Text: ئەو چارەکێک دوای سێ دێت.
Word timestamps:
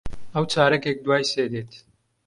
ئەو 0.33 0.43
چارەکێک 0.53 0.97
دوای 1.05 1.23
سێ 1.31 1.43
دێت. 1.51 1.71